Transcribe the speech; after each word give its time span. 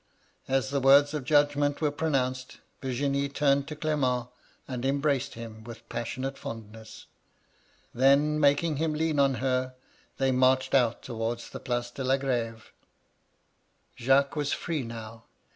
As 0.47 0.71
the 0.71 0.79
words 0.79 1.13
of 1.13 1.25
judgment 1.25 1.79
were 1.79 1.91
pro 1.91 2.09
nounced, 2.09 2.57
Virginie 2.81 3.29
turned 3.29 3.67
to 3.67 3.75
Clement, 3.75 4.29
and 4.67 4.83
embraced 4.83 5.35
him 5.35 5.63
with 5.63 5.87
passionate 5.89 6.39
fondness. 6.39 7.05
Then, 7.93 8.39
making 8.39 8.77
him 8.77 8.93
MY 8.93 8.97
LADY 8.97 9.09
LUDLOW. 9.13 9.23
195 9.23 9.61
lean 9.61 9.61
on 9.61 9.67
her, 9.67 9.75
they 10.17 10.31
marched 10.35 10.73
out 10.73 11.03
towards 11.03 11.51
the 11.51 11.59
Place 11.59 11.91
de 11.91 12.03
la 12.03 12.17
Grfeve." 12.17 12.71
Jacques 13.95 14.35
was 14.35 14.51
free 14.53 14.81
now. 14.81 15.25